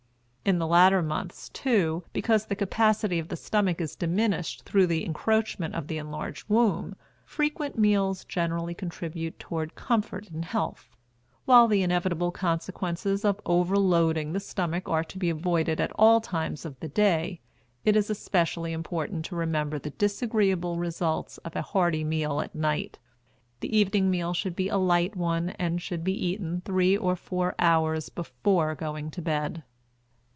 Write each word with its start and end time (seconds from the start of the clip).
In 0.43 0.57
the 0.57 0.65
latter 0.65 1.03
months, 1.03 1.49
too, 1.49 2.03
because 2.13 2.47
the 2.47 2.55
capacity 2.55 3.19
of 3.19 3.27
the 3.27 3.35
stomach 3.35 3.79
is 3.79 3.95
diminished 3.95 4.63
through 4.65 4.87
the 4.87 5.05
encroachment 5.05 5.75
of 5.75 5.85
the 5.85 5.99
enlarged 5.99 6.49
womb, 6.49 6.95
frequent 7.23 7.77
meals 7.77 8.25
generally 8.25 8.73
contribute 8.73 9.37
toward 9.37 9.75
comfort 9.75 10.31
and 10.31 10.43
health. 10.43 10.97
While 11.45 11.67
the 11.67 11.83
inevitable 11.83 12.31
consequences 12.31 13.23
of 13.23 13.39
overloading 13.45 14.33
the 14.33 14.39
stomach 14.39 14.89
are 14.89 15.03
to 15.05 15.17
be 15.19 15.29
avoided 15.29 15.79
at 15.79 15.91
all 15.93 16.19
times 16.19 16.65
of 16.65 16.77
the 16.79 16.89
day, 16.89 17.39
it 17.85 17.95
is 17.95 18.09
especially 18.09 18.73
important 18.73 19.23
to 19.25 19.35
remember 19.35 19.77
the 19.77 19.91
disagreeable 19.91 20.77
results 20.79 21.37
of 21.45 21.55
a 21.55 21.61
hearty 21.61 22.03
meal 22.03 22.41
at 22.41 22.55
night. 22.55 22.97
The 23.59 23.77
evening 23.77 24.09
meal 24.09 24.33
should 24.33 24.55
be 24.55 24.69
a 24.69 24.77
light 24.77 25.15
one 25.15 25.51
and 25.59 25.79
should 25.79 26.03
be 26.03 26.15
eaten 26.25 26.61
three 26.65 26.97
or 26.97 27.15
four 27.15 27.53
hours 27.59 28.09
before 28.09 28.73
going 28.73 29.11
to 29.11 29.21
bed. 29.21 29.61